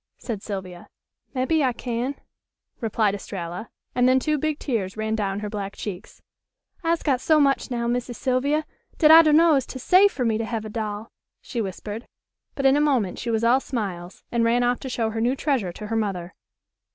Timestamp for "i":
1.61-1.73, 9.11-9.21